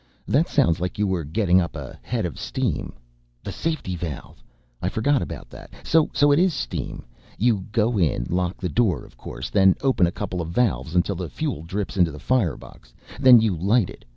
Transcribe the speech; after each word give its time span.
That 0.27 0.47
sounds 0.49 0.79
like 0.79 0.97
you 0.97 1.05
were 1.05 1.23
getting 1.23 1.61
up 1.61 1.75
a 1.75 1.99
head 2.01 2.25
of 2.25 2.39
steam 2.39 2.93
the 3.43 3.51
safety 3.51 3.95
valve! 3.95 4.43
I 4.81 4.89
forgot 4.89 5.21
about 5.21 5.51
that. 5.51 5.69
So 5.83 6.09
it 6.31 6.39
is 6.39 6.55
steam. 6.55 7.05
You 7.37 7.65
go 7.71 7.99
in, 7.99 8.25
lock 8.27 8.57
the 8.57 8.67
door 8.67 9.05
of 9.05 9.15
course, 9.15 9.51
then 9.51 9.75
open 9.81 10.07
a 10.07 10.11
couple 10.11 10.41
of 10.41 10.49
valves 10.49 10.95
until 10.95 11.13
the 11.15 11.29
fuel 11.29 11.61
drips 11.61 11.97
into 11.97 12.09
the 12.11 12.17
firebox, 12.17 12.91
then 13.19 13.41
you 13.41 13.55
light 13.55 13.91
it. 13.91 14.03